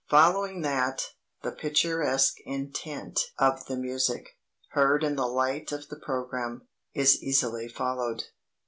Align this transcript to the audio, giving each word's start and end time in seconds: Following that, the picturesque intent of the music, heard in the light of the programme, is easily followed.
Following 0.09 0.61
that, 0.61 1.11
the 1.43 1.51
picturesque 1.51 2.37
intent 2.43 3.19
of 3.37 3.67
the 3.67 3.77
music, 3.77 4.35
heard 4.69 5.03
in 5.03 5.15
the 5.15 5.27
light 5.27 5.71
of 5.71 5.89
the 5.89 5.95
programme, 5.95 6.67
is 6.95 7.21
easily 7.21 7.67
followed. 7.67 8.23